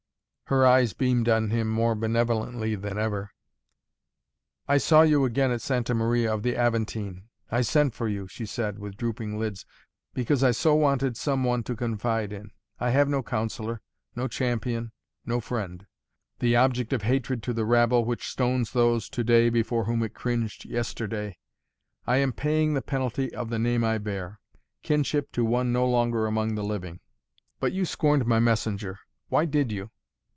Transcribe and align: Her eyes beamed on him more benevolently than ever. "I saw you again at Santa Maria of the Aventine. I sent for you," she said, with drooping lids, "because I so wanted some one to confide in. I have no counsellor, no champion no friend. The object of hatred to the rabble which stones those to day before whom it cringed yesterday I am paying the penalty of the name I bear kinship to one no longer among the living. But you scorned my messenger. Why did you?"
Her 0.51 0.67
eyes 0.67 0.91
beamed 0.91 1.29
on 1.29 1.49
him 1.49 1.69
more 1.69 1.95
benevolently 1.95 2.75
than 2.75 2.97
ever. 2.97 3.31
"I 4.67 4.79
saw 4.79 5.01
you 5.03 5.23
again 5.23 5.49
at 5.49 5.61
Santa 5.61 5.93
Maria 5.95 6.33
of 6.33 6.43
the 6.43 6.57
Aventine. 6.57 7.29
I 7.49 7.61
sent 7.61 7.93
for 7.93 8.09
you," 8.09 8.27
she 8.27 8.45
said, 8.45 8.77
with 8.77 8.97
drooping 8.97 9.39
lids, 9.39 9.65
"because 10.13 10.43
I 10.43 10.51
so 10.51 10.75
wanted 10.75 11.15
some 11.15 11.45
one 11.45 11.63
to 11.63 11.75
confide 11.77 12.33
in. 12.33 12.51
I 12.81 12.89
have 12.89 13.07
no 13.07 13.23
counsellor, 13.23 13.79
no 14.13 14.27
champion 14.27 14.91
no 15.25 15.39
friend. 15.39 15.87
The 16.39 16.57
object 16.57 16.91
of 16.91 17.03
hatred 17.03 17.41
to 17.43 17.53
the 17.53 17.63
rabble 17.63 18.03
which 18.03 18.27
stones 18.27 18.71
those 18.73 19.07
to 19.11 19.23
day 19.23 19.49
before 19.49 19.85
whom 19.85 20.03
it 20.03 20.13
cringed 20.13 20.65
yesterday 20.65 21.37
I 22.05 22.17
am 22.17 22.33
paying 22.33 22.73
the 22.73 22.81
penalty 22.81 23.33
of 23.33 23.49
the 23.51 23.57
name 23.59 23.85
I 23.85 23.99
bear 23.99 24.41
kinship 24.83 25.31
to 25.31 25.45
one 25.45 25.71
no 25.71 25.87
longer 25.87 26.25
among 26.25 26.55
the 26.55 26.63
living. 26.65 26.99
But 27.61 27.71
you 27.71 27.85
scorned 27.85 28.25
my 28.25 28.41
messenger. 28.41 28.99
Why 29.29 29.45
did 29.45 29.71
you?" 29.71 29.91